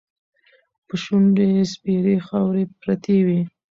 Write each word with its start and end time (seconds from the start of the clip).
په 0.87 0.93
شونډو 1.03 1.43
یې 1.53 1.63
سپېرې 1.73 2.15
خاوې 2.27 2.63
پرتې 2.81 3.17
وې. 3.25 3.41